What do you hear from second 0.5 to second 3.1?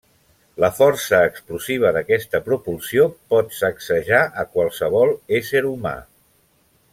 La força explosiva d'aquesta propulsió